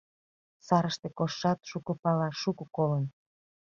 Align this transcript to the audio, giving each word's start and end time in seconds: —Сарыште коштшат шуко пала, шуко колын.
—Сарыште 0.67 1.07
коштшат 1.17 1.59
шуко 1.69 1.93
пала, 2.01 2.29
шуко 2.41 2.65
колын. 2.75 3.05